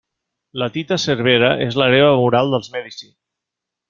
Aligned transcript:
La 0.61 0.67
Tita 0.77 0.97
Cervera 1.03 1.51
és 1.67 1.77
l'hereva 1.81 2.11
moral 2.21 2.49
dels 2.55 2.73
Medici. 2.77 3.11